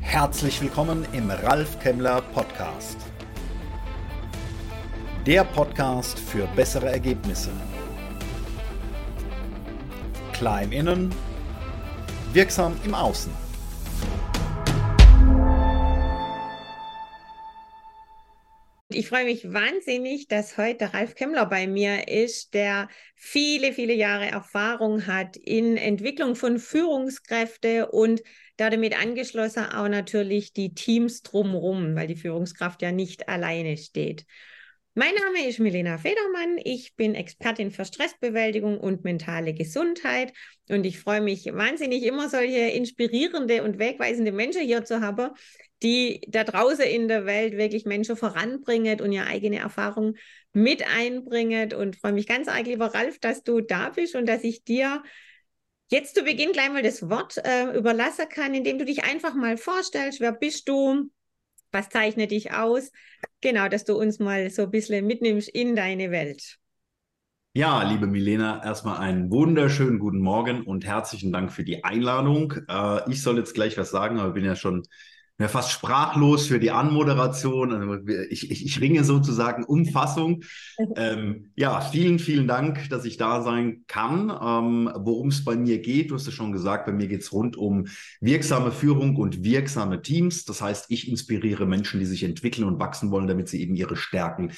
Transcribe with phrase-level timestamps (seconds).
[0.00, 2.96] Herzlich willkommen im Ralf Kemmler Podcast.
[5.24, 7.50] Der Podcast für bessere Ergebnisse.
[10.32, 11.14] Klein innen,
[12.32, 13.47] wirksam im Außen.
[18.98, 24.26] Ich freue mich wahnsinnig, dass heute Ralf Kemmler bei mir ist, der viele, viele Jahre
[24.26, 28.24] Erfahrung hat in Entwicklung von Führungskräfte und
[28.56, 34.26] damit angeschlossen auch natürlich die Teams drumherum, weil die Führungskraft ja nicht alleine steht.
[34.94, 36.58] Mein Name ist Milena Federmann.
[36.64, 40.32] Ich bin Expertin für Stressbewältigung und mentale Gesundheit.
[40.68, 45.30] Und ich freue mich wahnsinnig, immer solche inspirierende und wegweisende Menschen hier zu haben,
[45.82, 50.14] die da draußen in der Welt wirklich Menschen voranbringen und ihre eigene Erfahrung
[50.52, 51.72] mit einbringen.
[51.72, 55.02] Und freue mich ganz arg, lieber Ralf, dass du da bist und dass ich dir
[55.90, 59.56] jetzt zu Beginn gleich mal das Wort äh, überlassen kann, indem du dich einfach mal
[59.56, 60.20] vorstellst.
[60.20, 61.10] Wer bist du?
[61.70, 62.90] Was zeichnet dich aus?
[63.40, 66.58] Genau, dass du uns mal so ein bisschen mitnimmst in deine Welt.
[67.54, 72.54] Ja, liebe Milena, erstmal einen wunderschönen guten Morgen und herzlichen Dank für die Einladung.
[72.68, 74.84] Äh, ich soll jetzt gleich was sagen, aber bin ja schon
[75.40, 77.72] ja, fast sprachlos für die Anmoderation.
[77.72, 80.42] Also ich, ich, ich ringe sozusagen um Fassung.
[80.94, 84.30] Ähm, ja, vielen, vielen Dank, dass ich da sein kann.
[84.30, 87.32] Ähm, Worum es bei mir geht, du hast es schon gesagt, bei mir geht es
[87.32, 87.86] rund um
[88.20, 90.44] wirksame Führung und wirksame Teams.
[90.44, 93.96] Das heißt, ich inspiriere Menschen, die sich entwickeln und wachsen wollen, damit sie eben ihre
[93.96, 94.52] Stärken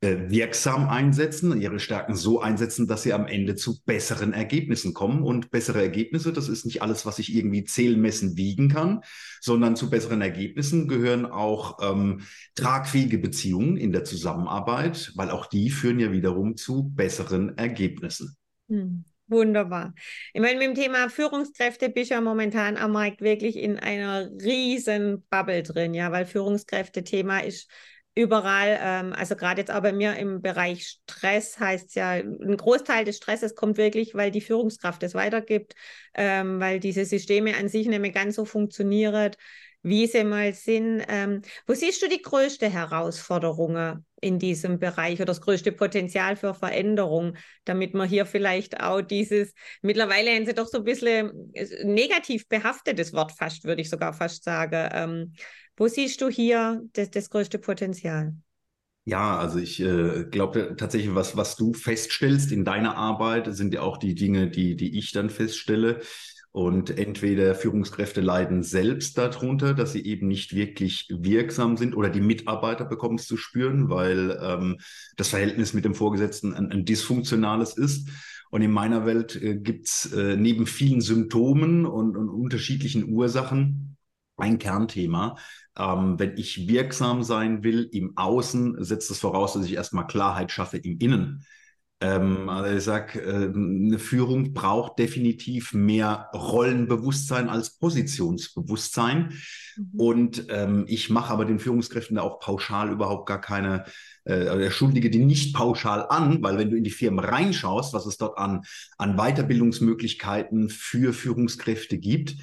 [0.00, 5.22] wirksam einsetzen, ihre Stärken so einsetzen, dass sie am Ende zu besseren Ergebnissen kommen.
[5.22, 9.00] Und bessere Ergebnisse, das ist nicht alles, was ich irgendwie zählen, messen, wiegen kann,
[9.40, 12.22] sondern zu besseren Ergebnissen gehören auch ähm,
[12.54, 18.36] tragfähige Beziehungen in der Zusammenarbeit, weil auch die führen ja wiederum zu besseren Ergebnissen.
[18.68, 19.04] Hm.
[19.30, 19.94] Wunderbar.
[20.32, 24.30] Ich meine, mit dem Thema Führungskräfte bist du ja momentan am Markt wirklich in einer
[24.42, 27.70] riesen Bubble drin, ja, weil Führungskräfte-Thema ist
[28.18, 32.56] überall, ähm, also gerade jetzt auch bei mir im Bereich Stress heißt es ja, ein
[32.56, 35.74] Großteil des Stresses kommt wirklich, weil die Führungskraft es weitergibt,
[36.14, 39.30] ähm, weil diese Systeme an sich nicht mehr ganz so funktionieren,
[39.82, 41.04] wie sie mal sind.
[41.08, 46.54] Ähm, wo siehst du die größte Herausforderung in diesem Bereich oder das größte Potenzial für
[46.54, 51.84] Veränderung, damit man hier vielleicht auch dieses, mittlerweile haben sie doch so ein bisschen äh,
[51.84, 55.34] negativ behaftetes Wort fast, würde ich sogar fast sagen, ähm,
[55.78, 58.34] wo siehst du hier das, das größte Potenzial?
[59.04, 63.80] Ja, also ich äh, glaube tatsächlich, was, was du feststellst in deiner Arbeit, sind ja
[63.80, 66.00] auch die Dinge, die, die ich dann feststelle.
[66.50, 72.20] Und entweder Führungskräfte leiden selbst darunter, dass sie eben nicht wirklich wirksam sind, oder die
[72.20, 74.78] Mitarbeiter bekommen es zu spüren, weil ähm,
[75.16, 78.08] das Verhältnis mit dem Vorgesetzten ein, ein dysfunktionales ist.
[78.50, 83.97] Und in meiner Welt äh, gibt es äh, neben vielen Symptomen und, und unterschiedlichen Ursachen
[84.38, 85.36] ein Kernthema,
[85.78, 90.50] ähm, wenn ich wirksam sein will im Außen, setzt es voraus, dass ich erstmal Klarheit
[90.50, 91.44] schaffe im Innen.
[92.00, 99.32] Ähm, also ich sage, äh, eine Führung braucht definitiv mehr Rollenbewusstsein als Positionsbewusstsein.
[99.76, 100.00] Mhm.
[100.00, 103.84] Und ähm, ich mache aber den Führungskräften da auch pauschal überhaupt gar keine,
[104.24, 108.06] äh, also erschuldige die nicht pauschal an, weil wenn du in die Firmen reinschaust, was
[108.06, 108.62] es dort an,
[108.96, 112.36] an Weiterbildungsmöglichkeiten für Führungskräfte gibt,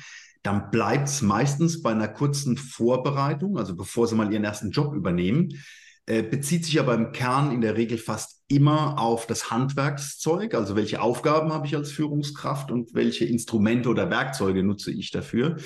[0.45, 4.93] dann bleibt es meistens bei einer kurzen Vorbereitung, also bevor sie mal ihren ersten Job
[4.93, 5.59] übernehmen,
[6.05, 10.75] äh, bezieht sich aber im Kern in der Regel fast immer auf das Handwerkszeug, also
[10.75, 15.57] welche Aufgaben habe ich als Führungskraft und welche Instrumente oder Werkzeuge nutze ich dafür.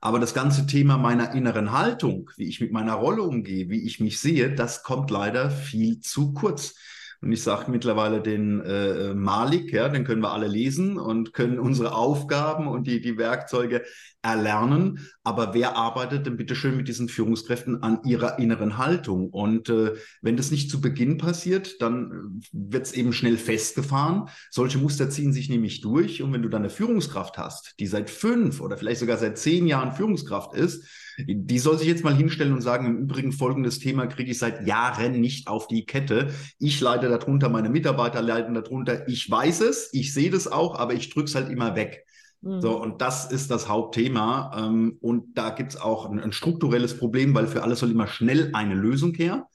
[0.00, 4.00] Aber das ganze Thema meiner inneren Haltung, wie ich mit meiner Rolle umgehe, wie ich
[4.00, 6.74] mich sehe, das kommt leider viel zu kurz.
[7.22, 11.60] Und ich sage mittlerweile den äh, Malik, ja, den können wir alle lesen und können
[11.60, 13.82] unsere Aufgaben und die, die Werkzeuge
[14.22, 15.08] erlernen.
[15.22, 19.30] Aber wer arbeitet denn bitte schön mit diesen Führungskräften an ihrer inneren Haltung?
[19.30, 24.28] Und äh, wenn das nicht zu Beginn passiert, dann äh, wird es eben schnell festgefahren.
[24.50, 26.22] Solche Muster ziehen sich nämlich durch.
[26.22, 29.68] Und wenn du dann eine Führungskraft hast, die seit fünf oder vielleicht sogar seit zehn
[29.68, 30.84] Jahren Führungskraft ist,
[31.26, 34.66] die soll sich jetzt mal hinstellen und sagen, im Übrigen folgendes Thema kriege ich seit
[34.66, 36.30] Jahren nicht auf die Kette.
[36.58, 39.08] Ich leide darunter, meine Mitarbeiter leiden darunter.
[39.08, 42.04] Ich weiß es, ich sehe das auch, aber ich drücke es halt immer weg.
[42.42, 42.60] Mhm.
[42.60, 44.52] So, und das ist das Hauptthema.
[44.56, 48.06] Ähm, und da gibt es auch ein, ein strukturelles Problem, weil für alles soll immer
[48.08, 49.46] schnell eine Lösung her.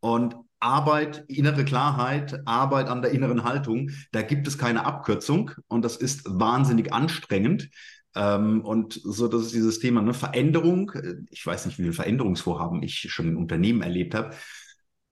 [0.00, 5.84] Und Arbeit, innere Klarheit, Arbeit an der inneren Haltung, da gibt es keine Abkürzung und
[5.84, 7.68] das ist wahnsinnig anstrengend.
[8.14, 10.14] Ähm, und so, das ist dieses Thema, ne?
[10.14, 10.92] Veränderung.
[11.30, 14.34] Ich weiß nicht, wie viel Veränderungsvorhaben ich schon in Unternehmen erlebt habe.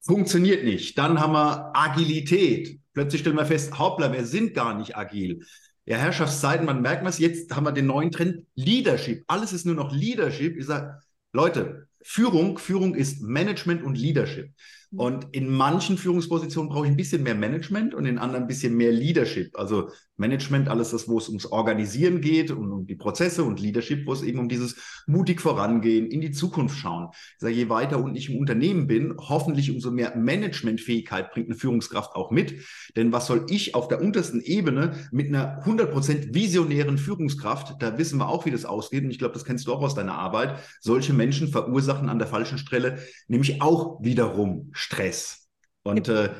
[0.01, 0.99] Funktioniert nicht.
[0.99, 2.81] Dann haben wir Agilität.
[2.93, 5.45] Plötzlich stellen wir fest, hoppla, wir sind gar nicht agil.
[5.87, 9.25] ja, Herrschaftszeiten, man merkt es, jetzt haben wir den neuen Trend Leadership.
[9.27, 10.57] Alles ist nur noch Leadership.
[10.57, 11.01] Ich sage,
[11.33, 14.53] Leute, Führung, Führung ist Management und Leadership.
[14.93, 15.01] Mhm.
[15.01, 18.77] Und in manchen Führungspositionen brauche ich ein bisschen mehr Management und in anderen ein bisschen
[18.77, 19.59] mehr Leadership.
[19.59, 24.07] Also Management, alles das, wo es ums Organisieren geht und um die Prozesse und Leadership,
[24.07, 27.09] wo es eben um dieses mutig vorangehen, in die Zukunft schauen.
[27.13, 31.57] Ich sage, je weiter unten ich im Unternehmen bin, hoffentlich umso mehr Managementfähigkeit bringt eine
[31.57, 32.55] Führungskraft auch mit.
[32.95, 38.19] Denn was soll ich auf der untersten Ebene mit einer 100% visionären Führungskraft, da wissen
[38.19, 40.59] wir auch, wie das ausgeht und ich glaube, das kennst du auch aus deiner Arbeit,
[40.81, 42.99] solche Menschen verursachen an der falschen Stelle
[43.29, 45.49] nämlich auch wiederum Stress.
[45.85, 46.31] Und äh,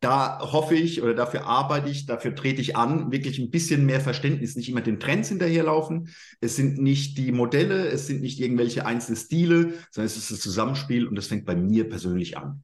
[0.00, 4.00] da hoffe ich oder dafür arbeite ich, dafür trete ich an, wirklich ein bisschen mehr
[4.00, 6.14] Verständnis, nicht immer den Trends hinterherlaufen.
[6.40, 10.40] Es sind nicht die Modelle, es sind nicht irgendwelche einzelnen Stile, sondern es ist das
[10.40, 12.62] Zusammenspiel und das fängt bei mir persönlich an.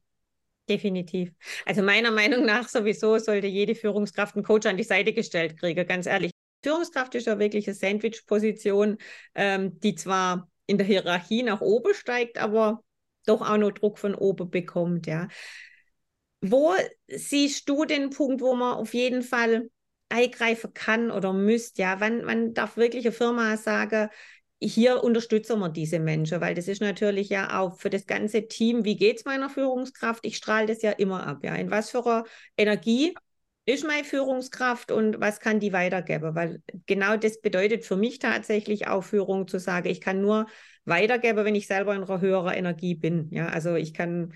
[0.69, 1.31] Definitiv.
[1.65, 5.85] Also meiner Meinung nach sowieso sollte jede Führungskraft einen Coach an die Seite gestellt kriegen,
[5.87, 6.31] ganz ehrlich.
[6.63, 8.97] Führungskraft ist ja wirklich eine Sandwich-Position,
[9.33, 12.83] ähm, die zwar in der Hierarchie nach oben steigt, aber
[13.25, 15.27] doch auch noch Druck von oben bekommt, ja.
[16.41, 16.73] Wo
[17.07, 19.69] siehst du den Punkt, wo man auf jeden Fall
[20.09, 21.83] eingreifen kann oder müsste?
[21.83, 24.09] Ja, wann, wann darf wirklich eine Firma sagen,
[24.59, 28.85] hier unterstützen wir diese Menschen, weil das ist natürlich ja auch für das ganze Team,
[28.85, 30.25] wie geht es meiner Führungskraft?
[30.25, 31.55] Ich strahle das ja immer ab, ja.
[31.55, 32.23] In was für einer
[32.57, 33.15] Energie
[33.71, 36.35] ist meine Führungskraft und was kann die weitergeben?
[36.35, 40.47] Weil genau das bedeutet für mich tatsächlich auch Führung zu sagen, ich kann nur
[40.85, 43.29] weitergeben, wenn ich selber in einer höheren Energie bin.
[43.31, 44.33] Ja, also ich kann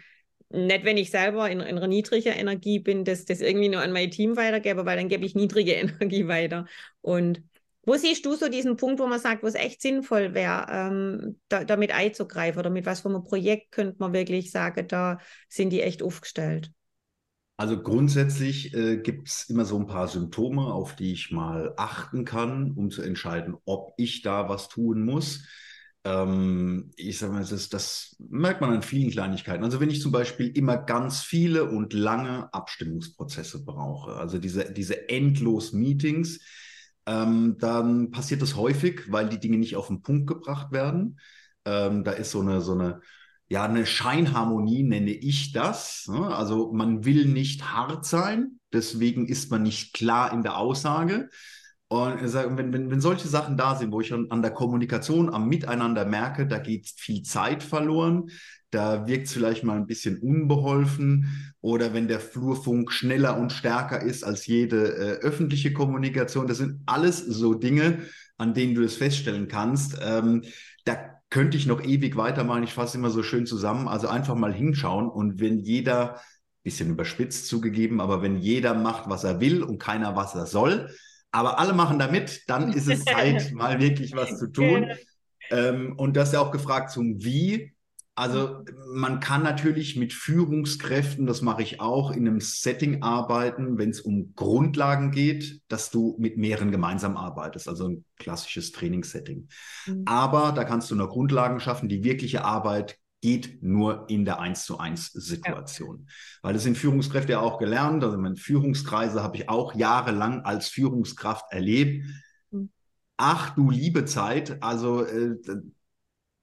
[0.49, 3.91] nicht, wenn ich selber in, in einer niedrigen Energie bin, das, das irgendwie nur an
[3.91, 6.65] mein Team weitergebe, weil dann gebe ich niedrige Energie weiter.
[7.01, 7.41] Und
[7.83, 11.39] wo siehst du so diesen Punkt, wo man sagt, wo es echt sinnvoll wäre, ähm,
[11.49, 15.69] da, damit einzugreifen oder mit was für einem Projekt könnte man wirklich sagen, da sind
[15.69, 16.71] die echt aufgestellt?
[17.57, 22.25] Also grundsätzlich äh, gibt es immer so ein paar Symptome, auf die ich mal achten
[22.25, 25.45] kann, um zu entscheiden, ob ich da was tun muss
[26.05, 29.63] ähm, ich sage mal, das, das merkt man an vielen Kleinigkeiten.
[29.63, 35.09] Also wenn ich zum Beispiel immer ganz viele und lange Abstimmungsprozesse brauche, also diese, diese
[35.09, 36.41] endlos Meetings,
[37.07, 41.19] ähm, dann passiert das häufig, weil die Dinge nicht auf den Punkt gebracht werden.
[41.65, 43.01] Ähm, da ist so eine, so eine,
[43.47, 46.07] ja, eine Scheinharmonie nenne ich das.
[46.07, 46.35] Ne?
[46.35, 51.29] Also man will nicht hart sein, deswegen ist man nicht klar in der Aussage.
[51.87, 56.03] Und wenn, wenn, wenn solche Sachen da sind, wo ich an der Kommunikation, am Miteinander
[56.05, 58.31] merke, da geht viel Zeit verloren,
[58.71, 64.01] da wirkt es vielleicht mal ein bisschen unbeholfen oder wenn der Flurfunk schneller und stärker
[64.01, 67.99] ist als jede äh, öffentliche Kommunikation, das sind alles so Dinge,
[68.37, 69.97] an denen du das feststellen kannst.
[70.01, 70.43] Ähm,
[70.83, 72.63] da könnte ich noch ewig weitermachen.
[72.63, 73.89] Ich fasse immer so schön zusammen.
[73.89, 76.21] Also einfach mal hinschauen und wenn jeder,
[76.63, 80.89] bisschen überspitzt zugegeben, aber wenn jeder macht, was er will und keiner, was er soll,
[81.31, 84.87] aber alle machen da mit, dann ist es Zeit, mal wirklich was zu tun.
[85.51, 87.74] Ähm, und das ist ja auch gefragt zum Wie.
[88.17, 88.63] Also
[88.93, 93.99] man kann natürlich mit Führungskräften, das mache ich auch, in einem Setting arbeiten, wenn es
[93.99, 99.49] um Grundlagen geht, dass du mit mehreren gemeinsam arbeitest, also ein klassisches Trainingssetting.
[99.85, 100.03] Mhm.
[100.05, 101.89] Aber da kannst du noch Grundlagen schaffen.
[101.89, 106.05] Die wirkliche Arbeit geht nur in der 1 zu 1 Situation.
[106.07, 106.13] Ja.
[106.43, 108.01] Weil das sind Führungskräfte ja auch gelernt.
[108.03, 112.05] Also meine Führungskreise habe ich auch jahrelang als Führungskraft erlebt.
[112.51, 112.69] Mhm.
[113.17, 115.35] Ach du liebe Zeit, also äh,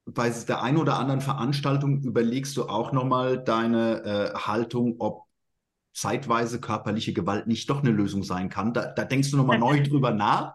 [0.05, 5.25] bei der einen oder anderen Veranstaltung überlegst du auch nochmal deine äh, Haltung, ob
[5.95, 8.73] zeitweise körperliche Gewalt nicht doch eine Lösung sein kann.
[8.73, 10.55] Da, da denkst du nochmal neu drüber nach.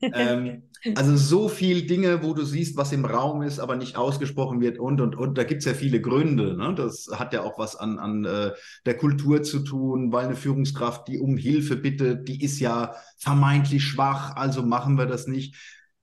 [0.00, 4.60] Ähm, also so viel Dinge, wo du siehst, was im Raum ist, aber nicht ausgesprochen
[4.60, 5.36] wird und, und, und.
[5.36, 6.56] Da gibt es ja viele Gründe.
[6.56, 6.74] Ne?
[6.74, 8.52] Das hat ja auch was an, an äh,
[8.86, 13.84] der Kultur zu tun, weil eine Führungskraft, die um Hilfe bittet, die ist ja vermeintlich
[13.84, 15.54] schwach, also machen wir das nicht.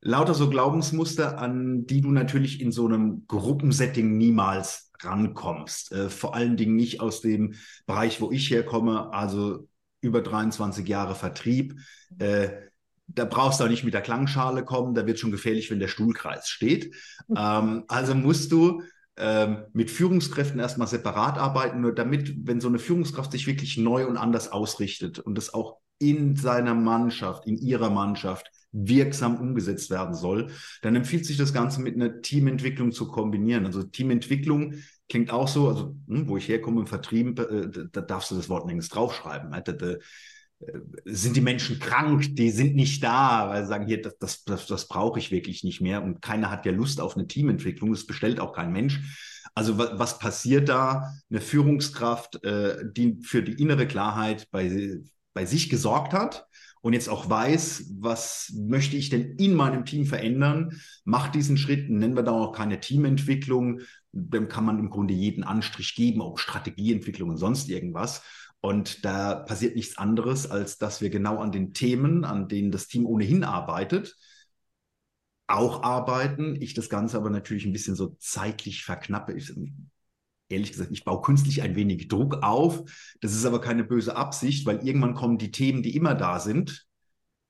[0.07, 5.91] Lauter so Glaubensmuster, an die du natürlich in so einem Gruppensetting niemals rankommst.
[5.91, 9.67] Äh, vor allen Dingen nicht aus dem Bereich, wo ich herkomme, also
[9.99, 11.75] über 23 Jahre Vertrieb.
[12.19, 12.51] Äh,
[13.07, 15.89] da brauchst du auch nicht mit der Klangschale kommen, da wird schon gefährlich, wenn der
[15.89, 16.95] Stuhlkreis steht.
[17.35, 18.83] Ähm, also musst du
[19.17, 24.07] ähm, mit Führungskräften erstmal separat arbeiten, nur damit, wenn so eine Führungskraft sich wirklich neu
[24.07, 30.13] und anders ausrichtet und das auch in seiner Mannschaft, in ihrer Mannschaft wirksam umgesetzt werden
[30.13, 30.51] soll,
[30.81, 33.65] dann empfiehlt sich das Ganze mit einer Teamentwicklung zu kombinieren.
[33.65, 34.75] Also Teamentwicklung
[35.09, 38.49] klingt auch so, also hm, wo ich herkomme im Vertrieb, äh, da darfst du das
[38.49, 39.53] Wort nirgends draufschreiben.
[39.53, 39.97] Äh,
[40.59, 44.43] äh, sind die Menschen krank, die sind nicht da, weil sie sagen, hier, das, das,
[44.43, 46.03] das, das brauche ich wirklich nicht mehr.
[46.03, 48.99] Und keiner hat ja Lust auf eine Teamentwicklung, das bestellt auch kein Mensch.
[49.55, 51.13] Also was, was passiert da?
[51.29, 54.99] Eine Führungskraft, äh, die für die innere Klarheit bei,
[55.37, 56.47] bei sich gesorgt hat
[56.81, 61.91] und jetzt auch weiß, was möchte ich denn in meinem Team verändern, macht diesen Schritt,
[61.91, 66.39] nennen wir da auch keine Teamentwicklung, dann kann man im Grunde jeden Anstrich geben, auch
[66.39, 68.23] Strategieentwicklung und sonst irgendwas.
[68.61, 72.87] Und da passiert nichts anderes, als dass wir genau an den Themen, an denen das
[72.87, 74.15] Team ohnehin arbeitet,
[75.45, 76.59] auch arbeiten.
[76.59, 79.33] Ich das Ganze aber natürlich ein bisschen so zeitlich verknappe.
[79.33, 79.53] Ich,
[80.49, 82.83] ehrlich gesagt, ich baue künstlich ein wenig Druck auf.
[83.21, 86.86] Das ist aber keine böse Absicht, weil irgendwann kommen die Themen, die immer da sind,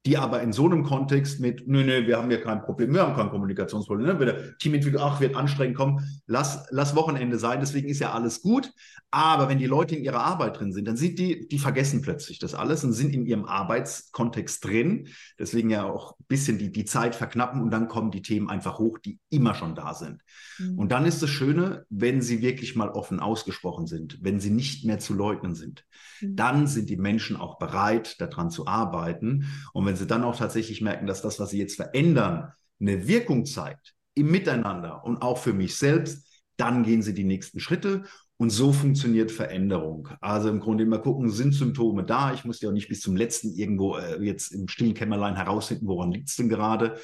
[0.05, 3.01] die aber in so einem Kontext mit, nö, nö, wir haben ja kein Problem, wir
[3.01, 4.25] haben kein Kommunikationsproblem, ne?
[4.25, 8.71] der Teamentwicklung, ach, wird anstrengend kommen, lass, lass Wochenende sein, deswegen ist ja alles gut.
[9.09, 12.39] Aber wenn die Leute in ihrer Arbeit drin sind, dann sind die, die vergessen plötzlich
[12.39, 15.07] das alles und sind in ihrem Arbeitskontext drin.
[15.39, 18.79] Deswegen ja auch ein bisschen die, die Zeit verknappen und dann kommen die Themen einfach
[18.79, 20.21] hoch, die immer schon da sind.
[20.59, 20.77] Mhm.
[20.77, 24.83] Und dann ist das Schöne, wenn sie wirklich mal offen ausgesprochen sind, wenn sie nicht
[24.83, 25.85] mehr zu leugnen sind,
[26.19, 26.35] mhm.
[26.35, 29.45] dann sind die Menschen auch bereit, daran zu arbeiten.
[29.71, 33.45] Und wenn sie dann auch tatsächlich merken, dass das, was sie jetzt verändern, eine Wirkung
[33.45, 36.27] zeigt im Miteinander und auch für mich selbst,
[36.57, 38.03] dann gehen sie die nächsten Schritte.
[38.39, 40.09] Und so funktioniert Veränderung.
[40.21, 42.33] Also im Grunde immer gucken, sind Symptome da?
[42.33, 45.87] Ich muss ja auch nicht bis zum letzten irgendwo äh, jetzt im stillen Kämmerlein herausfinden,
[45.87, 46.99] woran liegt es denn gerade.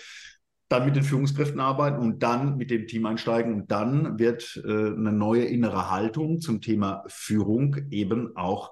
[0.70, 3.54] Dann mit den Führungskräften arbeiten und dann mit dem Team einsteigen.
[3.54, 8.72] Und dann wird äh, eine neue innere Haltung zum Thema Führung eben auch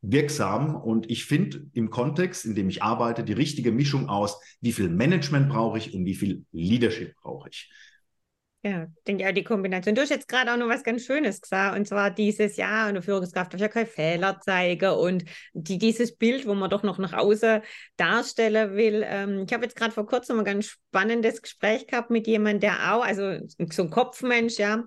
[0.00, 0.76] wirksam.
[0.76, 4.88] Und ich finde im Kontext, in dem ich arbeite, die richtige Mischung aus, wie viel
[4.88, 7.70] Management brauche ich und wie viel Leadership brauche ich.
[8.64, 9.94] Ja, denke ich auch die Kombination.
[9.94, 13.02] Du hast jetzt gerade auch noch was ganz Schönes gesagt, und zwar dieses Jahr, eine
[13.02, 17.12] Führungskraft darf ja keine Fehler zeigen und die, dieses Bild, wo man doch noch nach
[17.12, 17.62] außen
[17.96, 19.04] darstellen will.
[19.06, 22.94] Ähm, ich habe jetzt gerade vor kurzem ein ganz spannendes Gespräch gehabt mit jemandem, der
[22.94, 23.38] auch, also
[23.70, 24.82] so ein Kopfmensch, ja,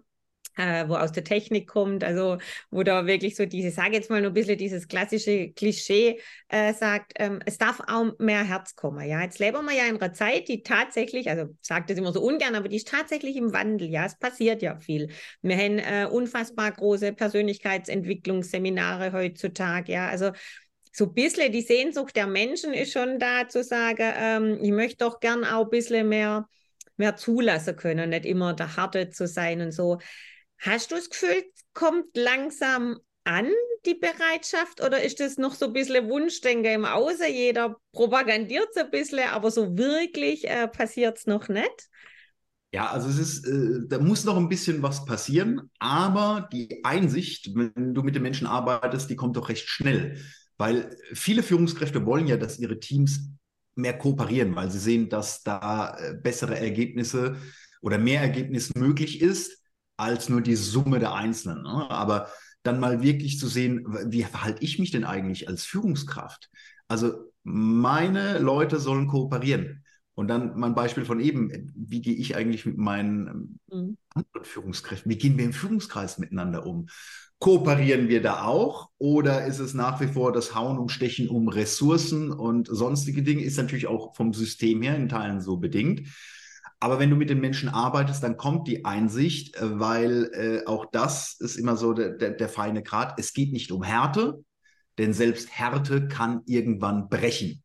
[0.58, 2.38] äh, wo aus der Technik kommt, also
[2.70, 6.74] wo da wirklich so diese, sage jetzt mal nur ein bisschen dieses klassische Klischee äh,
[6.74, 9.08] sagt, ähm, es darf auch mehr Herz kommen.
[9.08, 12.22] Ja, jetzt leben wir ja in einer Zeit, die tatsächlich, also sagt das immer so
[12.22, 13.89] ungern, aber die ist tatsächlich im Wandel.
[13.89, 15.10] Ja, es passiert ja viel.
[15.41, 19.93] Wir haben äh, unfassbar große Persönlichkeitsentwicklungsseminare heutzutage.
[19.93, 20.31] Ja, also
[20.93, 25.05] so ein bisschen die Sehnsucht der Menschen ist schon da zu sagen, ähm, ich möchte
[25.05, 26.48] doch gern auch ein bisschen mehr
[26.98, 29.98] mehr zulassen können, nicht immer der Harte zu sein und so.
[30.62, 33.48] Hast du das Gefühl, kommt langsam an,
[33.88, 37.34] die Bereitschaft, oder ist das noch so ein bisschen Wunschdenker im Außen?
[37.34, 41.89] Jeder propagandiert so ein bisschen, aber so wirklich äh, passiert es noch nicht?
[42.72, 47.50] Ja, also es ist, äh, da muss noch ein bisschen was passieren, aber die Einsicht,
[47.56, 50.24] wenn du mit den Menschen arbeitest, die kommt doch recht schnell.
[50.58, 53.32] Weil viele Führungskräfte wollen ja, dass ihre Teams
[53.74, 57.38] mehr kooperieren, weil sie sehen, dass da äh, bessere Ergebnisse
[57.82, 59.61] oder mehr Ergebnis möglich ist
[60.01, 61.63] als nur die Summe der Einzelnen.
[61.63, 61.89] Ne?
[61.89, 62.27] Aber
[62.63, 66.50] dann mal wirklich zu sehen, wie verhalte ich mich denn eigentlich als Führungskraft?
[66.88, 69.84] Also meine Leute sollen kooperieren.
[70.13, 73.98] Und dann mein Beispiel von eben, wie gehe ich eigentlich mit meinen mhm.
[74.13, 76.88] anderen Führungskräften, wie gehen wir im Führungskreis miteinander um?
[77.39, 81.48] Kooperieren wir da auch oder ist es nach wie vor das Hauen und Stechen um
[81.48, 83.41] Ressourcen und sonstige Dinge?
[83.41, 86.08] Ist natürlich auch vom System her in Teilen so bedingt.
[86.82, 90.88] Aber wenn du mit den Menschen arbeitest, dann kommt die Einsicht, äh, weil äh, auch
[90.92, 93.20] das ist immer so der, der, der feine Grad.
[93.20, 94.44] Es geht nicht um Härte,
[94.98, 97.64] denn selbst Härte kann irgendwann brechen.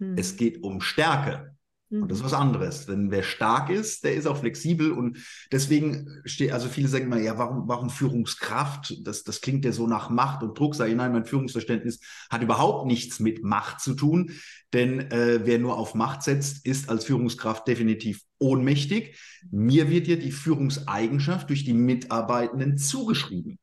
[0.00, 0.18] Hm.
[0.18, 1.55] Es geht um Stärke.
[1.88, 2.26] Und das ist mhm.
[2.26, 2.86] was anderes.
[2.86, 5.18] Denn wer stark ist, der ist auch flexibel und
[5.52, 9.06] deswegen steht, also viele sagen immer, ja, warum, warum Führungskraft?
[9.06, 10.74] Das, das klingt ja so nach Macht und Druck.
[10.74, 14.32] Sag ich, nein, mein Führungsverständnis hat überhaupt nichts mit Macht zu tun.
[14.72, 19.18] Denn äh, wer nur auf Macht setzt, ist als Führungskraft definitiv ohnmächtig.
[19.50, 23.58] Mir wird ja die Führungseigenschaft durch die Mitarbeitenden zugeschrieben.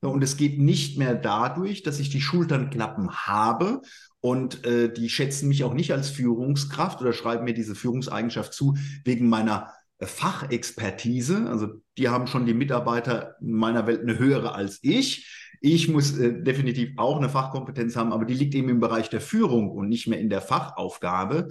[0.00, 3.80] Und es geht nicht mehr dadurch, dass ich die Schultern klappen habe
[4.20, 8.76] und äh, die schätzen mich auch nicht als Führungskraft oder schreiben mir diese Führungseigenschaft zu
[9.04, 11.48] wegen meiner äh, Fachexpertise.
[11.48, 15.32] Also die haben schon die Mitarbeiter in meiner Welt eine höhere als ich.
[15.60, 19.20] Ich muss äh, definitiv auch eine Fachkompetenz haben, aber die liegt eben im Bereich der
[19.20, 21.48] Führung und nicht mehr in der Fachaufgabe.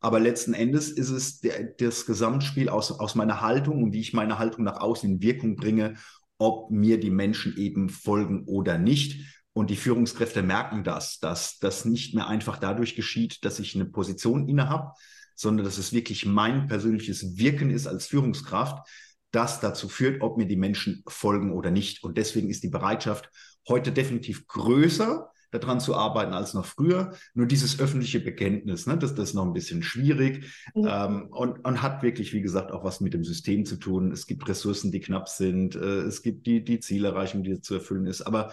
[0.00, 4.12] Aber letzten Endes ist es der, das Gesamtspiel aus, aus meiner Haltung und wie ich
[4.12, 5.94] meine Haltung nach außen in Wirkung bringe,
[6.38, 9.20] ob mir die Menschen eben folgen oder nicht.
[9.52, 13.86] Und die Führungskräfte merken das, dass das nicht mehr einfach dadurch geschieht, dass ich eine
[13.86, 14.92] Position inne habe,
[15.34, 18.86] sondern dass es wirklich mein persönliches Wirken ist als Führungskraft,
[19.30, 22.02] das dazu führt, ob mir die Menschen folgen oder nicht.
[22.02, 23.30] Und deswegen ist die Bereitschaft
[23.68, 27.12] heute definitiv größer, daran zu arbeiten als noch früher.
[27.34, 30.88] Nur dieses öffentliche Bekenntnis, ne, das, das ist noch ein bisschen schwierig mhm.
[30.88, 34.12] ähm, und, und hat wirklich, wie gesagt, auch was mit dem System zu tun.
[34.12, 35.74] Es gibt Ressourcen, die knapp sind.
[35.74, 38.22] Äh, es gibt die, die Zielerreichung, die zu erfüllen ist.
[38.22, 38.52] Aber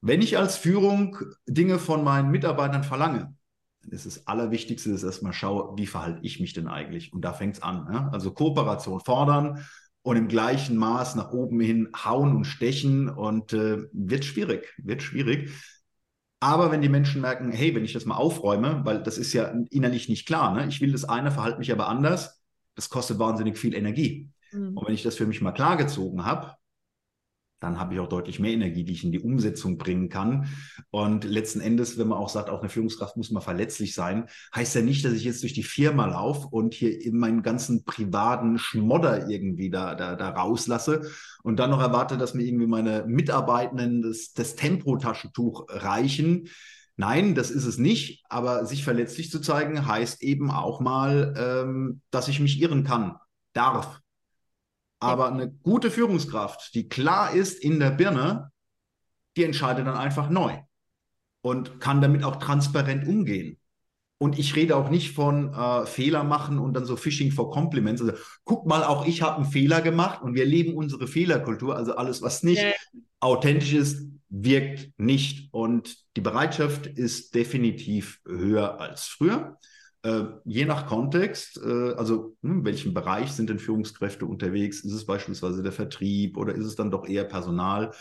[0.00, 3.34] wenn ich als Führung Dinge von meinen Mitarbeitern verlange,
[3.88, 7.12] ist das Allerwichtigste, ist erstmal schau, wie verhalte ich mich denn eigentlich?
[7.12, 7.88] Und da fängt es an.
[7.92, 8.08] Ja?
[8.12, 9.64] Also Kooperation fordern
[10.02, 15.02] und im gleichen Maß nach oben hin hauen und stechen und äh, wird schwierig, wird
[15.02, 15.50] schwierig.
[16.40, 19.52] Aber wenn die Menschen merken, hey, wenn ich das mal aufräume, weil das ist ja
[19.70, 20.66] innerlich nicht klar, ne?
[20.66, 22.42] ich will das eine, verhalte mich aber anders,
[22.74, 24.30] das kostet wahnsinnig viel Energie.
[24.52, 24.76] Mhm.
[24.76, 26.54] Und wenn ich das für mich mal klargezogen habe,
[27.60, 30.48] dann habe ich auch deutlich mehr Energie, die ich in die Umsetzung bringen kann.
[30.90, 34.74] Und letzten Endes, wenn man auch sagt, auch eine Führungskraft muss mal verletzlich sein, heißt
[34.74, 38.58] ja nicht, dass ich jetzt durch die Firma laufe und hier in meinen ganzen privaten
[38.58, 41.10] Schmodder irgendwie da, da, da rauslasse
[41.42, 46.48] und dann noch erwarte, dass mir irgendwie meine Mitarbeitenden das, das Tempotaschentuch reichen.
[46.96, 48.24] Nein, das ist es nicht.
[48.28, 53.16] Aber sich verletzlich zu zeigen, heißt eben auch mal, ähm, dass ich mich irren kann,
[53.52, 54.00] darf.
[55.00, 58.50] Aber eine gute Führungskraft, die klar ist in der Birne,
[59.36, 60.58] die entscheidet dann einfach neu
[61.42, 63.56] und kann damit auch transparent umgehen.
[64.18, 68.02] Und ich rede auch nicht von äh, Fehler machen und dann so Phishing for Compliments.
[68.02, 68.12] Also
[68.44, 71.74] guck mal, auch ich habe einen Fehler gemacht und wir leben unsere Fehlerkultur.
[71.74, 72.72] Also alles, was nicht ja.
[73.20, 75.48] authentisch ist, wirkt nicht.
[75.54, 79.58] Und die Bereitschaft ist definitiv höher als früher.
[80.02, 84.80] Äh, je nach Kontext, äh, also hm, in welchem Bereich sind denn Führungskräfte unterwegs?
[84.80, 87.92] Ist es beispielsweise der Vertrieb oder ist es dann doch eher Personal?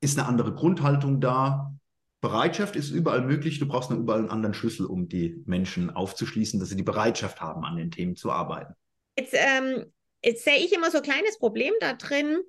[0.00, 1.72] Ist eine andere Grundhaltung da?
[2.20, 3.58] Bereitschaft ist überall möglich.
[3.58, 7.40] Du brauchst nur überall einen anderen Schlüssel, um die Menschen aufzuschließen, dass sie die Bereitschaft
[7.40, 8.74] haben, an den Themen zu arbeiten.
[9.18, 12.40] Jetzt, ähm, jetzt sehe ich immer so ein kleines Problem da drin,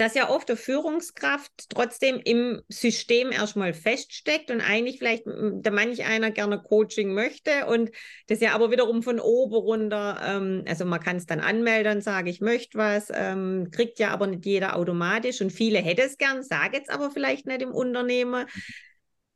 [0.00, 6.06] dass ja oft die Führungskraft trotzdem im System erstmal feststeckt und eigentlich vielleicht der manch
[6.06, 7.90] einer gerne Coaching möchte und
[8.26, 12.30] das ja aber wiederum von oben runter, ähm, also man kann es dann anmelden, sage
[12.30, 16.42] ich möchte was, ähm, kriegt ja aber nicht jeder automatisch und viele hätte es gern,
[16.42, 18.46] sage jetzt aber vielleicht nicht im Unternehmen.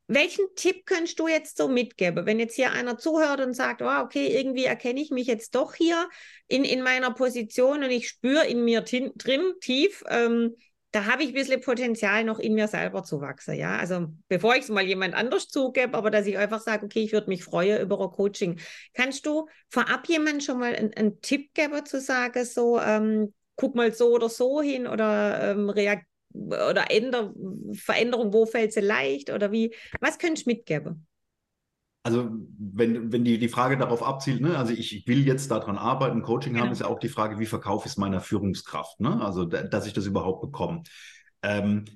[0.06, 4.00] Welchen Tipp könntest du jetzt so mitgeben, wenn jetzt hier einer zuhört und sagt, oh,
[4.02, 6.08] okay, irgendwie erkenne ich mich jetzt doch hier
[6.46, 10.54] in, in meiner Position und ich spüre in mir drin tief, ähm,
[10.94, 13.56] da habe ich ein bisschen Potenzial noch in mir selber zu wachsen.
[13.56, 17.02] Ja, also bevor ich es mal jemand anders zugebe, aber dass ich einfach sage, okay,
[17.02, 18.60] ich würde mich freuen über ein Coaching.
[18.92, 23.92] Kannst du vorab jemand schon mal einen, Tipp geben zu sagen, so, ähm, guck mal
[23.92, 26.06] so oder so hin oder ähm, reagieren?
[26.34, 27.32] Oder Änder
[27.72, 29.74] Veränderung, wo fällt sie leicht oder wie?
[30.00, 31.06] Was könntest du mitgeben?
[32.02, 36.20] Also wenn, wenn die, die Frage darauf abzielt, ne, also ich will jetzt daran arbeiten,
[36.20, 36.66] Coaching genau.
[36.66, 39.22] haben, ist ja auch die Frage, wie verkaufe ich es meiner Führungskraft, ne?
[39.22, 40.82] Also dass ich das überhaupt bekomme.
[41.42, 41.86] Ähm,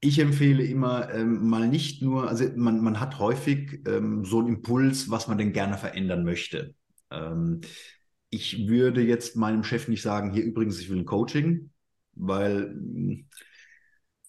[0.00, 4.48] ich empfehle immer ähm, mal nicht nur, also man, man hat häufig ähm, so einen
[4.48, 6.74] Impuls, was man denn gerne verändern möchte.
[7.10, 7.60] Ähm,
[8.30, 11.70] ich würde jetzt meinem Chef nicht sagen, hier übrigens, ich will ein Coaching,
[12.14, 13.26] weil hm,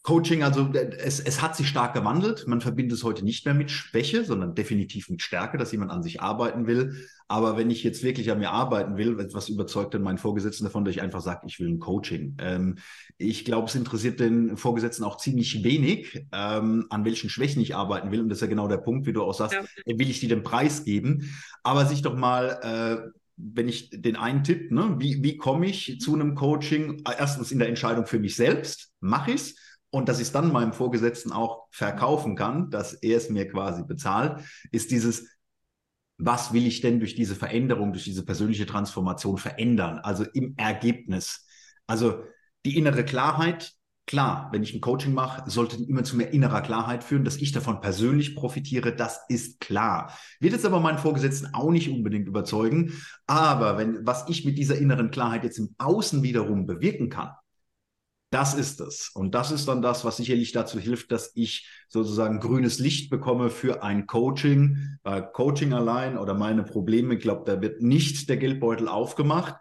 [0.04, 2.46] Coaching, also es, es hat sich stark gewandelt.
[2.46, 6.04] Man verbindet es heute nicht mehr mit Schwäche, sondern definitiv mit Stärke, dass jemand an
[6.04, 7.08] sich arbeiten will.
[7.30, 10.84] Aber wenn ich jetzt wirklich an mir arbeiten will, was überzeugt denn mein Vorgesetzten davon,
[10.84, 12.36] dass ich einfach sage, ich will ein Coaching?
[12.40, 12.80] Ähm,
[13.18, 18.12] ich glaube, es interessiert den Vorgesetzten auch ziemlich wenig, ähm, an welchen Schwächen ich arbeiten
[18.12, 18.20] will.
[18.20, 19.98] Und das ist ja genau der Punkt, wie du auch sagst, ja.
[19.98, 21.34] will ich die den Preis geben?
[21.64, 26.00] Aber sich doch mal äh, wenn ich den einen Tipp, ne, wie, wie komme ich
[26.00, 27.04] zu einem Coaching?
[27.06, 29.56] Erstens in der Entscheidung für mich selbst, mache ich es.
[29.90, 33.84] Und dass ich es dann meinem Vorgesetzten auch verkaufen kann, dass er es mir quasi
[33.84, 35.28] bezahlt, ist dieses,
[36.18, 40.00] was will ich denn durch diese Veränderung, durch diese persönliche Transformation verändern?
[40.00, 41.46] Also im Ergebnis.
[41.86, 42.24] Also
[42.66, 43.74] die innere Klarheit,
[44.06, 47.54] Klar, wenn ich ein Coaching mache, sollte immer zu mehr innerer Klarheit führen, dass ich
[47.54, 50.14] davon persönlich profitiere, das ist klar.
[50.42, 52.94] Wird jetzt aber meinen Vorgesetzten auch nicht unbedingt überzeugen.
[53.28, 57.30] Aber wenn, was ich mit dieser inneren Klarheit jetzt im Außen wiederum bewirken kann,
[58.34, 59.12] das ist es.
[59.14, 63.52] Und das ist dann das, was sicherlich dazu hilft, dass ich sozusagen grünes Licht bekomme
[63.52, 64.98] für ein Coaching.
[65.04, 69.56] Bei Coaching allein oder meine Probleme, ich glaube, da wird nicht der Geldbeutel aufgemacht.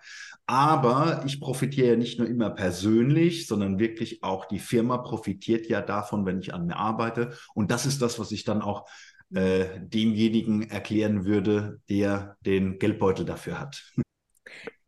[0.47, 5.81] Aber ich profitiere ja nicht nur immer persönlich, sondern wirklich auch die Firma profitiert ja
[5.81, 7.37] davon, wenn ich an mir arbeite.
[7.55, 8.89] Und das ist das, was ich dann auch
[9.35, 13.83] äh, demjenigen erklären würde, der den Geldbeutel dafür hat.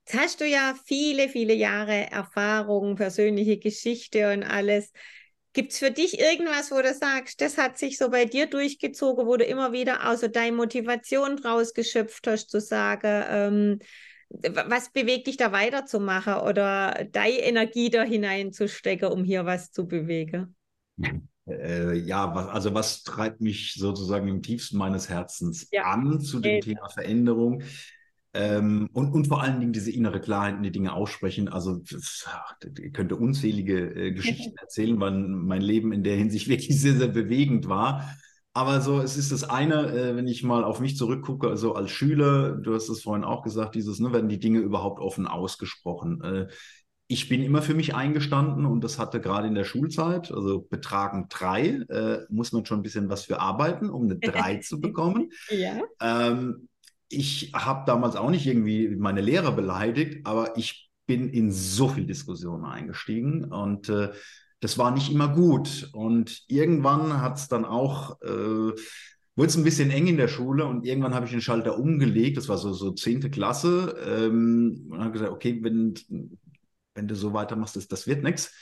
[0.06, 4.92] Jetzt hast du ja viele, viele Jahre Erfahrung, persönliche Geschichte und alles.
[5.54, 9.26] Gibt es für dich irgendwas, wo du sagst, das hat sich so bei dir durchgezogen,
[9.26, 13.78] wo du immer wieder außer deine Motivation draus geschöpft hast, zu sagen, ähm,
[14.42, 20.56] was bewegt dich da weiterzumachen oder deine Energie da hineinzustecken, um hier was zu bewegen?
[21.46, 25.84] Äh, ja, was, also was treibt mich sozusagen im tiefsten meines Herzens ja.
[25.84, 26.74] an zu dem okay.
[26.74, 27.62] Thema Veränderung?
[28.32, 31.48] Ähm, und, und vor allen Dingen diese innere Klarheit die Dinge aussprechen.
[31.48, 36.94] Also ich könnte unzählige äh, Geschichten erzählen, weil mein Leben in der Hinsicht wirklich sehr,
[36.94, 38.16] sehr bewegend war.
[38.56, 41.90] Aber so, es ist das eine, äh, wenn ich mal auf mich zurückgucke, also als
[41.90, 46.22] Schüler, du hast es vorhin auch gesagt, dieses, ne, werden die Dinge überhaupt offen ausgesprochen.
[46.22, 46.46] Äh,
[47.08, 51.26] ich bin immer für mich eingestanden und das hatte gerade in der Schulzeit, also Betragen
[51.28, 55.30] drei, äh, muss man schon ein bisschen was für arbeiten, um eine drei zu bekommen.
[55.50, 55.82] Ja.
[56.00, 56.68] Ähm,
[57.08, 62.06] ich habe damals auch nicht irgendwie meine Lehrer beleidigt, aber ich bin in so viel
[62.06, 64.10] Diskussionen eingestiegen und äh,
[64.64, 65.90] das war nicht immer gut.
[65.92, 68.72] Und irgendwann hat es dann auch, äh,
[69.36, 72.38] wurde es ein bisschen eng in der Schule und irgendwann habe ich den Schalter umgelegt,
[72.38, 73.30] das war so, so 10.
[73.30, 75.92] Klasse, ähm, und habe gesagt, okay, wenn,
[76.94, 78.54] wenn du so weitermachst, das, das wird nichts.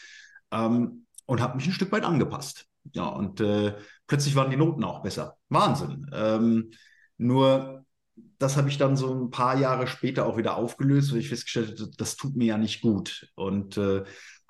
[0.50, 2.66] Ähm, und habe mich ein Stück weit angepasst.
[2.94, 3.76] Ja, und äh,
[4.08, 5.38] plötzlich waren die Noten auch besser.
[5.50, 6.10] Wahnsinn.
[6.12, 6.72] Ähm,
[7.16, 7.84] nur
[8.38, 11.78] das habe ich dann so ein paar Jahre später auch wieder aufgelöst, weil ich festgestellt
[11.80, 13.30] habe, das tut mir ja nicht gut.
[13.36, 14.02] Und äh,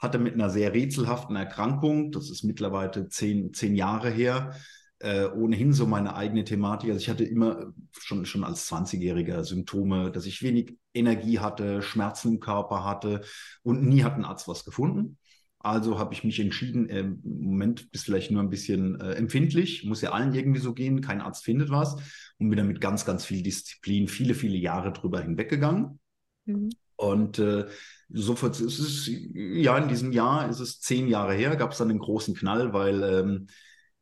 [0.02, 4.54] hatte mit einer sehr rätselhaften Erkrankung, das ist mittlerweile zehn, zehn Jahre her,
[4.98, 6.90] äh, ohnehin so meine eigene Thematik.
[6.90, 12.34] Also ich hatte immer schon, schon als 20-Jähriger Symptome, dass ich wenig Energie hatte, Schmerzen
[12.34, 13.22] im Körper hatte
[13.62, 15.18] und nie hat ein Arzt was gefunden.
[15.60, 19.84] Also habe ich mich entschieden, äh, im Moment bist vielleicht nur ein bisschen äh, empfindlich,
[19.84, 21.94] muss ja allen irgendwie so gehen, kein Arzt findet was
[22.38, 26.00] und bin damit ganz, ganz viel Disziplin, viele, viele Jahre drüber hinweggegangen.
[26.46, 26.70] Mhm.
[26.96, 27.66] Und äh,
[28.08, 31.90] sofort ist es, ja, in diesem Jahr ist es zehn Jahre her, gab es dann
[31.90, 33.46] einen großen Knall, weil ähm,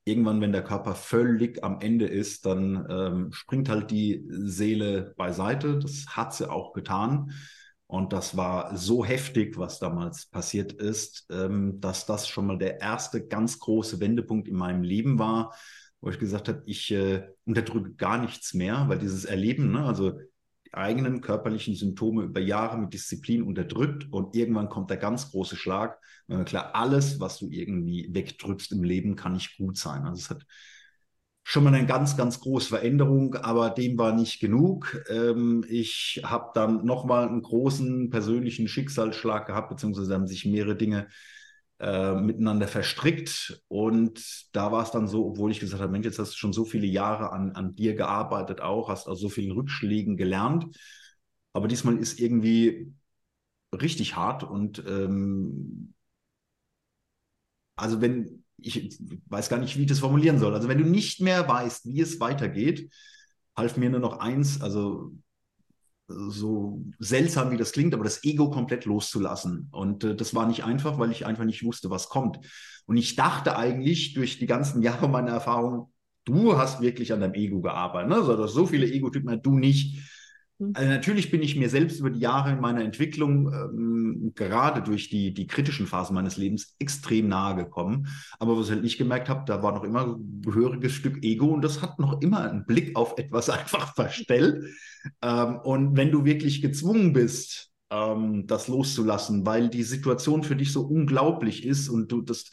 [0.05, 5.79] irgendwann, wenn der Körper völlig am Ende ist, dann ähm, springt halt die Seele beiseite.
[5.79, 7.33] Das hat sie auch getan.
[7.87, 12.81] Und das war so heftig, was damals passiert ist, ähm, dass das schon mal der
[12.81, 15.55] erste ganz große Wendepunkt in meinem Leben war,
[16.01, 20.21] wo ich gesagt habe, ich äh, unterdrücke gar nichts mehr, weil dieses Erleben, ne, also
[20.73, 25.99] eigenen körperlichen Symptome über Jahre mit Disziplin unterdrückt und irgendwann kommt der ganz große Schlag.
[26.29, 30.05] Äh, klar, alles, was du irgendwie wegdrückst im Leben, kann nicht gut sein.
[30.05, 30.47] Also es hat
[31.43, 35.03] schon mal eine ganz, ganz große Veränderung, aber dem war nicht genug.
[35.09, 41.07] Ähm, ich habe dann nochmal einen großen persönlichen Schicksalsschlag gehabt, beziehungsweise haben sich mehrere Dinge
[41.07, 41.09] äh,
[41.81, 43.63] miteinander verstrickt.
[43.69, 46.53] Und da war es dann so, obwohl ich gesagt habe, Mensch, jetzt hast du schon
[46.53, 50.77] so viele Jahre an, an dir gearbeitet auch, hast aus so vielen Rückschlägen gelernt.
[51.53, 52.93] Aber diesmal ist irgendwie
[53.73, 55.95] richtig hart und ähm,
[57.77, 60.55] also wenn, ich weiß gar nicht, wie ich das formulieren soll.
[60.55, 62.93] Also wenn du nicht mehr weißt, wie es weitergeht,
[63.57, 65.13] half mir nur noch eins, also
[66.29, 69.69] so seltsam wie das klingt, aber das Ego komplett loszulassen.
[69.73, 72.39] Und äh, das war nicht einfach, weil ich einfach nicht wusste, was kommt.
[72.87, 75.93] Und ich dachte eigentlich durch die ganzen Jahre meiner Erfahrung,
[76.25, 78.11] du hast wirklich an deinem Ego gearbeitet.
[78.11, 78.17] Ne?
[78.17, 79.99] Also, so viele Ego-Typen, du nicht.
[80.61, 80.73] Mhm.
[80.75, 85.09] Also natürlich bin ich mir selbst über die Jahre in meiner Entwicklung, ähm, gerade durch
[85.09, 88.07] die, die kritischen Phasen meines Lebens, extrem nahe gekommen.
[88.39, 91.47] Aber was ich halt nicht gemerkt habe, da war noch immer ein gehöriges Stück Ego
[91.47, 94.65] und das hat noch immer einen Blick auf etwas einfach verstellt.
[95.23, 100.73] Ähm, und wenn du wirklich gezwungen bist, ähm, das loszulassen, weil die Situation für dich
[100.73, 102.51] so unglaublich ist und du das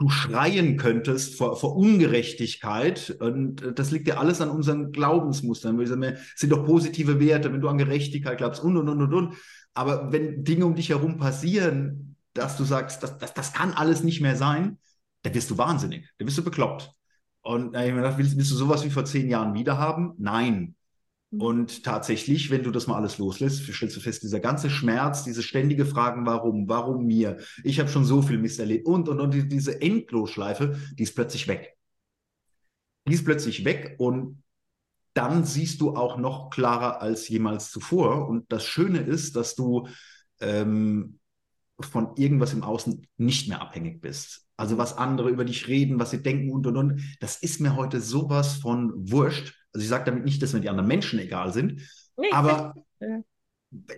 [0.00, 3.16] du schreien könntest vor, vor Ungerechtigkeit.
[3.20, 5.78] Und äh, das liegt ja alles an unseren Glaubensmustern.
[5.78, 9.12] Wir sagen, sind doch positive Werte, wenn du an Gerechtigkeit glaubst und, und, und, und,
[9.14, 9.34] und.
[9.74, 14.02] Aber wenn Dinge um dich herum passieren, dass du sagst, das, das, das kann alles
[14.02, 14.78] nicht mehr sein,
[15.22, 16.90] dann wirst du wahnsinnig, dann wirst du bekloppt.
[17.42, 19.76] Und äh, ich habe mir gedacht, willst, willst du sowas wie vor zehn Jahren wieder
[19.76, 20.14] haben?
[20.16, 20.76] Nein.
[21.30, 21.40] Mhm.
[21.40, 25.42] Und tatsächlich, wenn du das mal alles loslässt, stellst du fest, dieser ganze Schmerz, diese
[25.42, 29.52] ständige Fragen, warum, warum mir, ich habe schon so viel Mist erlebt und, und, und
[29.52, 31.76] diese Endlosschleife, die ist plötzlich weg.
[33.08, 34.42] Die ist plötzlich weg und
[35.14, 38.28] dann siehst du auch noch klarer als jemals zuvor.
[38.28, 39.88] Und das Schöne ist, dass du
[40.40, 41.18] ähm,
[41.80, 44.46] von irgendwas im Außen nicht mehr abhängig bist.
[44.56, 47.16] Also was andere über dich reden, was sie denken und und und.
[47.20, 49.54] Das ist mir heute sowas von wurscht.
[49.72, 51.82] Also ich sage damit nicht, dass mir die anderen Menschen egal sind,
[52.16, 53.22] nee, aber ja.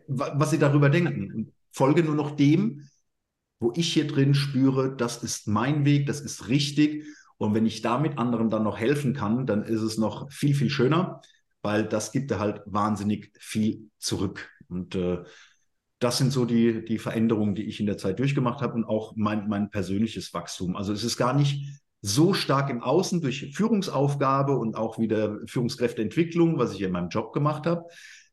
[0.06, 1.52] was sie darüber denken.
[1.70, 2.88] Folge nur noch dem,
[3.58, 7.06] wo ich hier drin spüre, das ist mein Weg, das ist richtig.
[7.38, 10.70] Und wenn ich damit anderen dann noch helfen kann, dann ist es noch viel, viel
[10.70, 11.20] schöner,
[11.62, 14.50] weil das gibt halt wahnsinnig viel zurück.
[14.68, 15.22] Und äh,
[15.98, 19.14] das sind so die, die Veränderungen, die ich in der Zeit durchgemacht habe und auch
[19.16, 20.76] mein, mein persönliches Wachstum.
[20.76, 26.58] Also es ist gar nicht so stark im Außen durch Führungsaufgabe und auch wieder Führungskräfteentwicklung,
[26.58, 27.86] was ich in meinem Job gemacht habe.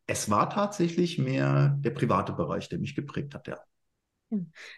[0.07, 3.59] Es war tatsächlich mehr der private Bereich, der mich geprägt hat, ja.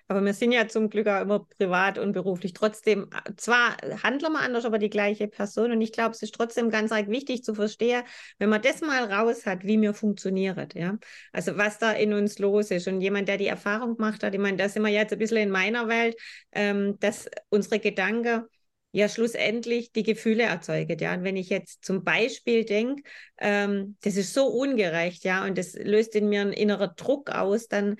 [0.07, 4.39] Aber wir sind ja zum Glück auch immer privat und beruflich trotzdem, zwar handeln wir
[4.39, 5.71] anders, aber die gleiche Person.
[5.71, 8.03] Und ich glaube, es ist trotzdem ganz arg wichtig zu verstehen,
[8.39, 10.73] wenn man das mal raus hat, wie mir funktioniert.
[10.73, 10.97] Ja?
[11.33, 12.87] Also was da in uns los ist.
[12.87, 15.37] Und jemand, der die Erfahrung gemacht hat, ich meine, da sind wir jetzt ein bisschen
[15.37, 16.15] in meiner Welt,
[16.53, 18.45] ähm, dass unsere Gedanken
[18.91, 20.99] ja schlussendlich die Gefühle erzeugt.
[21.01, 23.03] Ja, und wenn ich jetzt zum Beispiel denke,
[23.37, 27.67] ähm, das ist so ungerecht, ja, und das löst in mir einen inneren Druck aus,
[27.67, 27.95] dann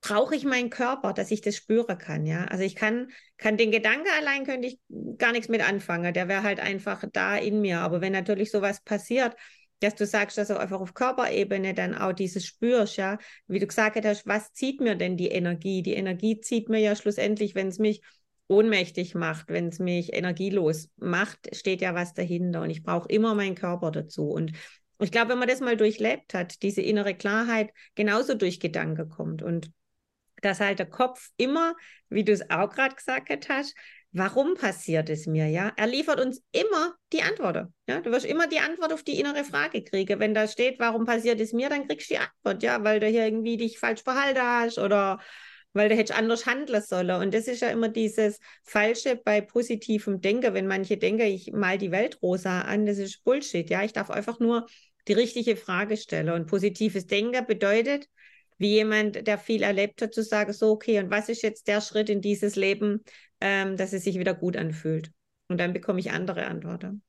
[0.00, 2.44] brauche ich meinen Körper, dass ich das spüren kann, ja.
[2.44, 4.78] Also ich kann, kann den Gedanke allein könnte ich
[5.18, 6.14] gar nichts mit anfangen.
[6.14, 7.80] Der wäre halt einfach da in mir.
[7.80, 9.34] Aber wenn natürlich sowas passiert,
[9.80, 13.66] dass du sagst, dass du einfach auf Körperebene dann auch dieses spürst, ja, wie du
[13.66, 15.82] gesagt hast, was zieht mir denn die Energie?
[15.82, 18.00] Die Energie zieht mir ja schlussendlich, wenn es mich
[18.48, 23.34] ohnmächtig macht, wenn es mich energielos macht, steht ja was dahinter und ich brauche immer
[23.34, 24.52] meinen Körper dazu und
[24.98, 29.42] ich glaube, wenn man das mal durchlebt hat, diese innere Klarheit genauso durch Gedanken kommt
[29.42, 29.70] und
[30.42, 31.74] dass halt der Kopf immer,
[32.08, 33.74] wie du es auch gerade gesagt hast,
[34.12, 35.72] warum passiert es mir, ja?
[35.76, 38.00] Er liefert uns immer die Antwort, ja?
[38.00, 40.18] Du wirst immer die Antwort auf die innere Frage kriegen.
[40.18, 42.82] Wenn da steht, warum passiert es mir, dann kriegst du die Antwort, ja?
[42.82, 45.18] Weil du hier irgendwie dich falsch verhalten hast oder
[45.76, 47.20] weil du hättest anders handeln sollen.
[47.20, 50.54] Und das ist ja immer dieses Falsche bei positivem Denken.
[50.54, 53.84] Wenn manche denken, ich mal die Welt rosa an, das ist Bullshit, ja?
[53.84, 54.66] Ich darf einfach nur
[55.06, 56.30] die richtige Frage stellen.
[56.30, 58.08] Und positives Denken bedeutet,
[58.58, 61.82] wie jemand, der viel erlebt hat, zu sagen, so, okay, und was ist jetzt der
[61.82, 63.04] Schritt in dieses Leben,
[63.40, 65.10] ähm, dass es sich wieder gut anfühlt?
[65.48, 67.02] Und dann bekomme ich andere Antworten.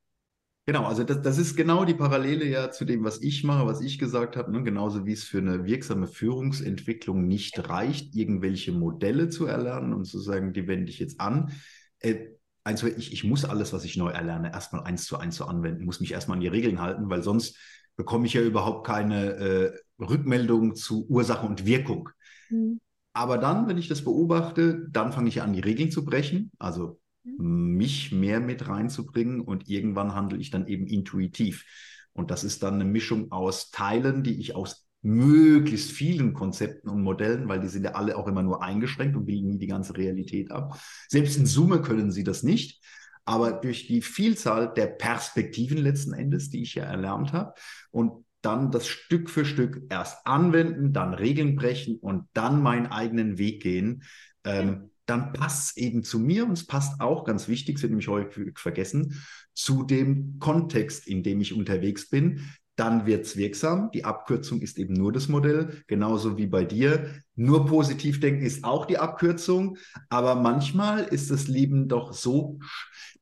[0.67, 3.79] Genau, also das, das ist genau die Parallele ja zu dem, was ich mache, was
[3.79, 4.51] ich gesagt habe.
[4.51, 4.63] Ne?
[4.63, 10.19] Genauso wie es für eine wirksame Führungsentwicklung nicht reicht, irgendwelche Modelle zu erlernen und zu
[10.19, 11.53] sagen, die wende ich jetzt an.
[11.99, 12.31] Äh,
[12.65, 15.85] eins, ich, ich muss alles, was ich neu erlerne, erstmal eins zu eins zu anwenden,
[15.85, 17.57] muss mich erstmal an die Regeln halten, weil sonst
[17.95, 19.71] bekomme ich ja überhaupt keine äh,
[20.03, 22.09] Rückmeldung zu Ursache und Wirkung.
[22.49, 22.81] Mhm.
[23.13, 26.99] Aber dann, wenn ich das beobachte, dann fange ich an, die Regeln zu brechen, also.
[27.37, 31.65] Mich mehr mit reinzubringen und irgendwann handle ich dann eben intuitiv.
[32.13, 37.01] Und das ist dann eine Mischung aus Teilen, die ich aus möglichst vielen Konzepten und
[37.01, 39.95] Modellen, weil die sind ja alle auch immer nur eingeschränkt und bilden nie die ganze
[39.95, 40.79] Realität ab.
[41.07, 42.83] Selbst in Summe können sie das nicht,
[43.23, 47.53] aber durch die Vielzahl der Perspektiven letzten Endes, die ich ja erlernt habe
[47.91, 53.37] und dann das Stück für Stück erst anwenden, dann Regeln brechen und dann meinen eigenen
[53.37, 54.03] Weg gehen,
[54.43, 58.07] ähm, dann passt es eben zu mir und es passt auch, ganz wichtig, wird nämlich
[58.07, 59.21] häufig vergessen,
[59.53, 62.41] zu dem Kontext, in dem ich unterwegs bin
[62.77, 63.89] dann wird es wirksam.
[63.91, 67.09] Die Abkürzung ist eben nur das Modell, genauso wie bei dir.
[67.35, 69.77] Nur positiv denken ist auch die Abkürzung,
[70.09, 72.59] aber manchmal ist das Leben doch so,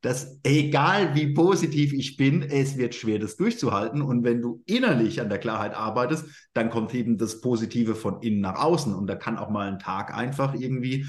[0.02, 4.02] dass egal wie positiv ich bin, es wird schwer, das durchzuhalten.
[4.02, 8.42] Und wenn du innerlich an der Klarheit arbeitest, dann kommt eben das Positive von innen
[8.42, 8.94] nach außen.
[8.94, 11.06] Und da kann auch mal ein Tag einfach irgendwie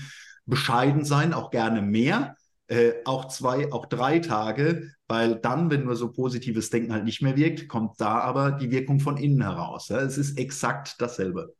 [0.47, 2.36] bescheiden sein, auch gerne mehr.
[2.69, 7.21] Äh, auch zwei, auch drei Tage, weil dann, wenn nur so positives Denken halt nicht
[7.21, 9.88] mehr wirkt, kommt da aber die Wirkung von innen heraus.
[9.88, 9.99] Ja?
[9.99, 11.53] Es ist exakt dasselbe.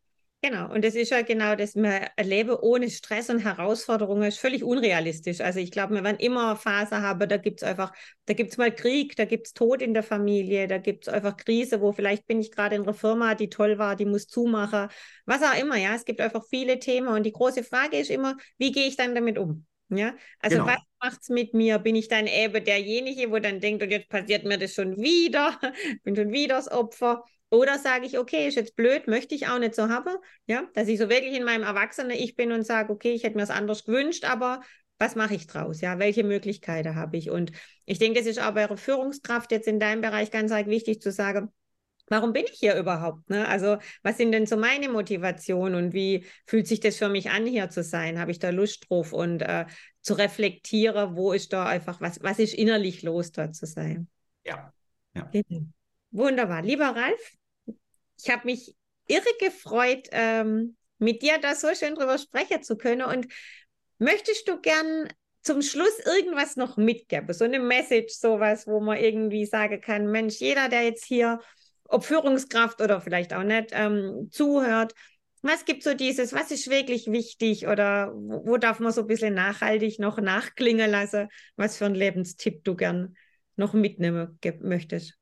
[0.44, 4.64] Genau, und das ist ja genau das, man erlebe ohne Stress und Herausforderungen, ist völlig
[4.64, 5.42] unrealistisch.
[5.42, 7.92] Also ich glaube, wir werden immer Phase haben, da gibt es einfach,
[8.28, 11.14] da gibt es mal Krieg, da gibt es Tod in der Familie, da gibt es
[11.14, 14.28] einfach Krise, wo vielleicht bin ich gerade in einer Firma, die toll war, die muss
[14.28, 14.90] zumachen,
[15.26, 15.96] was auch immer, ja.
[15.96, 19.16] Es gibt einfach viele Themen und die große Frage ist immer, wie gehe ich dann
[19.16, 19.66] damit um?
[19.90, 20.68] Ja, also genau.
[20.70, 21.80] was macht es mit mir?
[21.80, 25.60] Bin ich dann eben derjenige, wo dann denkt, und jetzt passiert mir das schon wieder,
[26.04, 27.24] bin schon wieder das Opfer?
[27.50, 30.16] Oder sage ich, okay, ist jetzt blöd, möchte ich auch nicht so haben,
[30.48, 33.38] ja, dass ich so wirklich in meinem Erwachsenen Ich bin und sage, okay, ich hätte
[33.38, 34.62] mir es anders gewünscht, aber
[35.00, 35.82] was mache ich draus?
[35.82, 37.30] Ja, welche Möglichkeiten habe ich?
[37.30, 37.52] Und
[37.86, 41.12] ich denke, das ist auch bei ihrer Führungskraft jetzt in deinem Bereich ganz wichtig zu
[41.12, 41.52] sagen,
[42.08, 43.30] warum bin ich hier überhaupt?
[43.30, 43.48] Ne?
[43.48, 47.46] Also, was sind denn so meine Motivationen und wie fühlt sich das für mich an,
[47.46, 48.20] hier zu sein?
[48.20, 49.66] Habe ich da Lust drauf und äh,
[50.02, 54.08] zu reflektieren, wo ist da einfach, was, was ist innerlich los, dort zu sein?
[54.46, 54.74] Ja.
[55.16, 55.30] ja.
[55.32, 55.68] Genau.
[56.12, 56.62] Wunderbar.
[56.62, 57.34] Lieber Ralf,
[58.18, 58.76] ich habe mich
[59.08, 63.04] irre gefreut, ähm, mit dir da so schön drüber sprechen zu können.
[63.04, 63.28] Und
[64.00, 65.08] möchtest du gern
[65.44, 67.34] zum Schluss irgendwas noch mitgeben?
[67.34, 71.40] So eine Message, sowas, wo man irgendwie sagen kann, Mensch, jeder, der jetzt hier
[71.90, 74.94] ob Führungskraft oder vielleicht auch nicht, ähm, zuhört.
[75.42, 79.08] Was gibt so dieses, was ist wirklich wichtig oder wo, wo, darf man so ein
[79.08, 83.16] bisschen nachhaltig noch nachklingen lassen, was für ein Lebenstipp du gern
[83.56, 85.18] noch mitnehmen möchtest?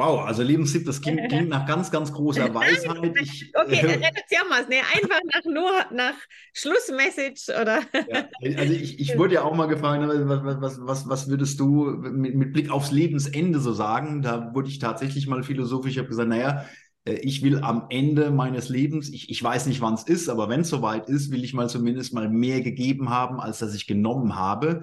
[0.00, 3.14] Wow, also Lebenstipp, das klingt, klingt, nach ganz, ganz großer Weisheit.
[3.20, 4.68] Ich, okay, äh, reduzieren wir es.
[4.70, 6.14] Nee, einfach nach, nur nach
[6.54, 7.80] Schlussmessage oder.
[7.92, 8.24] Ja,
[8.56, 11.84] also ich, ich wurde ja auch mal gefragt, ne, was, was, was, was würdest du
[11.84, 14.22] mit, mit, Blick aufs Lebensende so sagen?
[14.22, 16.64] Da wurde ich tatsächlich mal philosophisch, ich habe gesagt, naja,
[17.04, 20.48] äh, ich will am Ende meines Lebens, ich, ich weiß nicht, wann es ist, aber
[20.48, 23.86] wenn es soweit ist, will ich mal zumindest mal mehr gegeben haben, als dass ich
[23.86, 24.80] genommen habe.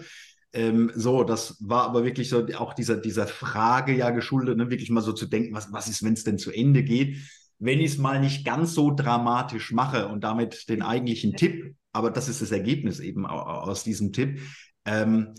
[0.58, 4.90] Ähm, so, das war aber wirklich so auch dieser, dieser Frage ja geschuldet, ne, wirklich
[4.90, 7.18] mal so zu denken, was, was ist, wenn es denn zu Ende geht?
[7.60, 12.10] Wenn ich es mal nicht ganz so dramatisch mache und damit den eigentlichen Tipp, aber
[12.10, 14.40] das ist das Ergebnis eben aus diesem Tipp,
[14.86, 15.36] ähm,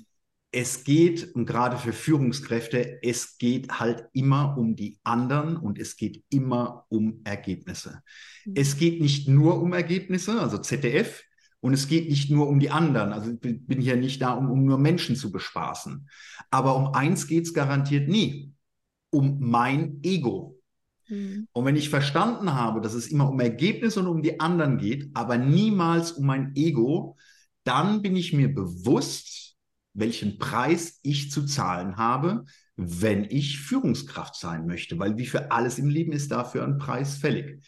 [0.53, 5.97] es geht, und gerade für Führungskräfte, es geht halt immer um die anderen und es
[5.97, 8.03] geht immer um Ergebnisse.
[8.45, 8.55] Mhm.
[8.57, 11.25] Es geht nicht nur um Ergebnisse, also ZDF,
[11.61, 13.13] und es geht nicht nur um die anderen.
[13.13, 16.09] Also ich bin hier nicht da, um, um nur Menschen zu bespaßen.
[16.51, 18.53] Aber um eins geht es garantiert nie.
[19.11, 20.61] Um mein Ego.
[21.09, 21.49] Mhm.
[21.53, 25.11] Und wenn ich verstanden habe, dass es immer um Ergebnisse und um die anderen geht,
[25.15, 27.17] aber niemals um mein Ego,
[27.65, 29.57] dann bin ich mir bewusst,
[29.95, 32.45] welchen Preis ich zu zahlen habe,
[32.77, 37.17] wenn ich Führungskraft sein möchte, weil wie für alles im Leben ist dafür ein Preis
[37.17, 37.65] fällig.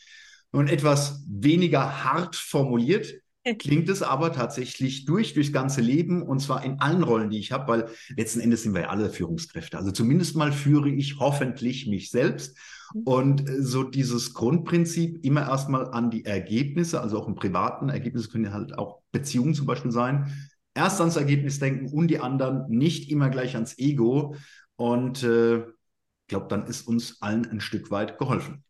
[0.53, 3.21] Und etwas weniger hart formuliert,
[3.59, 7.53] klingt es aber tatsächlich durch, durchs ganze Leben und zwar in allen Rollen, die ich
[7.53, 9.79] habe, weil letzten Endes sind wir ja alle Führungskräfte.
[9.79, 12.57] Also zumindest mal führe ich hoffentlich mich selbst.
[13.05, 18.47] Und so dieses Grundprinzip immer erstmal an die Ergebnisse, also auch im privaten Ergebnisse können
[18.47, 23.11] ja halt auch Beziehungen zum Beispiel sein, erst ans Ergebnis denken und die anderen nicht
[23.11, 24.35] immer gleich ans Ego.
[24.77, 28.65] Und äh, ich glaube, dann ist uns allen ein Stück weit geholfen.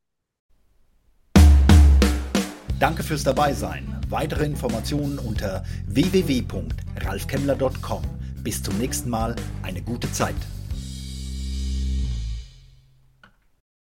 [2.81, 3.99] Danke fürs Dabeisein.
[4.09, 8.03] Weitere Informationen unter www.ralfkemmler.com.
[8.43, 9.37] Bis zum nächsten Mal.
[9.63, 10.35] Eine gute Zeit.